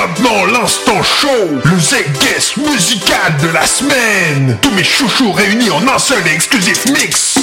maintenant 0.00 0.46
l'instant 0.46 1.02
show, 1.02 1.28
le 1.64 1.78
Z-Guest 1.78 2.56
musical 2.56 3.36
de 3.42 3.48
la 3.48 3.66
semaine. 3.66 4.58
Tous 4.62 4.70
mes 4.70 4.84
chouchous 4.84 5.32
réunis 5.32 5.70
en 5.70 5.86
un 5.86 5.98
seul 5.98 6.26
et 6.26 6.34
exclusif 6.34 6.86
mix. 6.86 7.38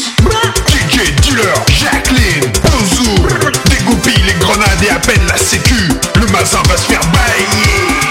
DJ 0.68 1.12
Dealer, 1.22 1.54
Jacqueline, 1.68 2.52
Bouzou. 2.64 3.28
Dégoupille 3.70 4.24
les 4.26 4.34
grenades 4.40 4.84
et 4.84 4.90
à 4.90 5.00
peine 5.00 5.22
la 5.28 5.38
sécu. 5.38 5.76
Le 6.16 6.26
mazin 6.32 6.64
va 6.68 6.78
se 6.78 6.86
faire 6.86 7.02
bailler. 7.12 8.08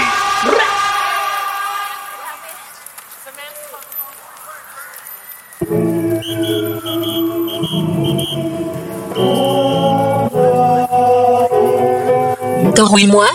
Toro 12.75 12.97
et 12.99 13.07
moi, 13.07 13.27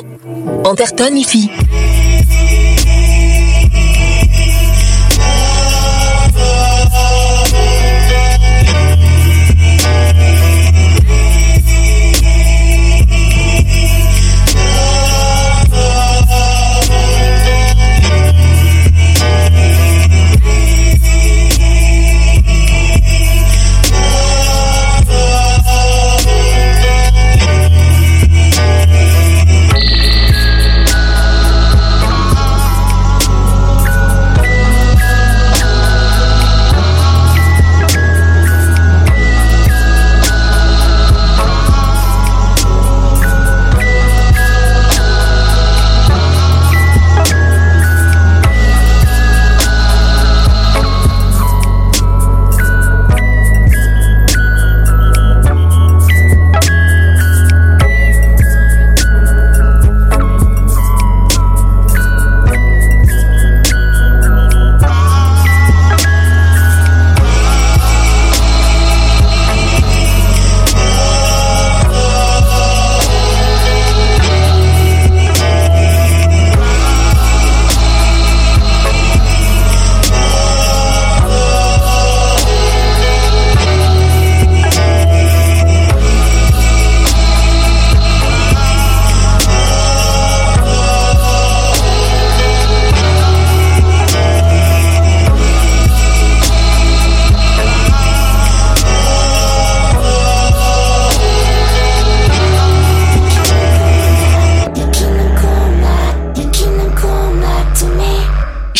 Enterton 0.64 1.16
IFI. 1.16 1.71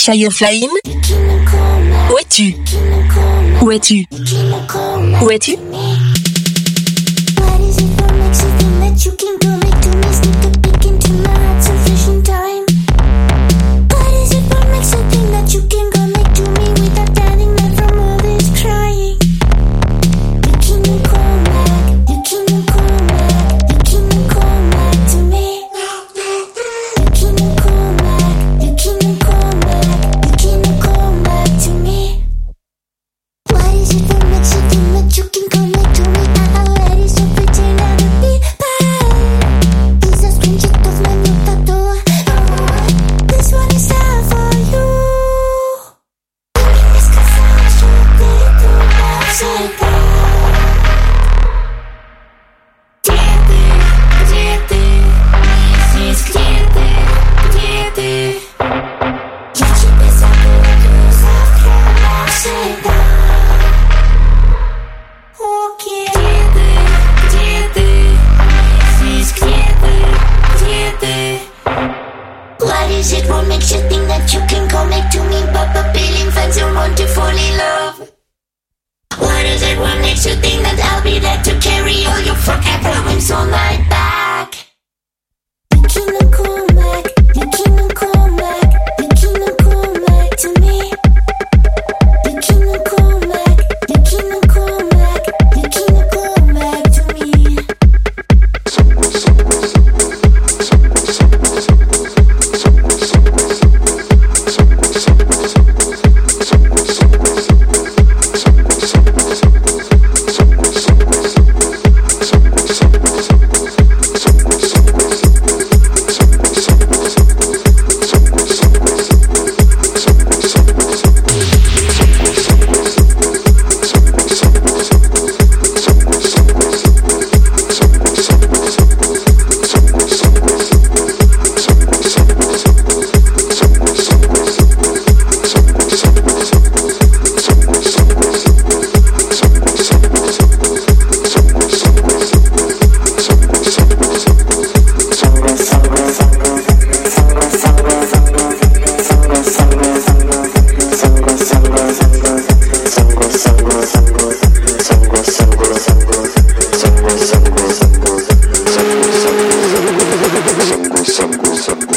Flying. 0.03 0.69
Où 2.11 2.19
es-tu? 2.19 2.57
Où 3.63 3.71
es-tu? 3.71 4.05
Où 5.23 5.31
es-tu? 5.31 5.57
What 73.13 73.21
is 73.21 73.29
it 73.29 73.31
what 73.31 73.47
makes 73.47 73.71
you 73.71 73.79
think 73.91 74.09
that 74.09 74.33
you 74.33 74.41
can 74.49 74.67
come 74.71 74.89
back 74.89 75.13
to 75.13 75.21
me? 75.21 75.45
But 75.53 75.77
a 75.77 75.93
billion 75.93 76.31
fans 76.31 76.57
who 76.57 76.65
want 76.75 76.97
to 76.97 77.07
fall 77.09 77.29
in 77.29 77.59
love. 77.59 78.11
What 79.19 79.45
is 79.45 79.61
it 79.61 79.79
what 79.79 79.99
makes 80.01 80.25
you 80.25 80.35
think 80.37 80.63
that 80.63 80.81
I'll 80.81 81.05
be 81.05 81.19
there 81.19 81.43
to 81.45 81.53
carry 81.61 82.07
all 82.07 82.21
your 82.25 82.37
forever 82.37 83.05
wings 83.05 83.31
on 83.31 83.51
my 83.51 83.85
back? 83.91 84.22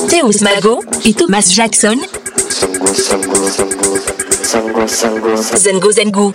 Théos 0.10 0.42
Mago 0.42 0.82
et 1.04 1.14
Thomas 1.14 1.42
Jackson. 1.54 1.98
Zengo 5.58 5.92
Zengo. 5.92 6.34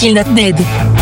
Tilda 0.00 0.24
Dedo. 0.24 0.99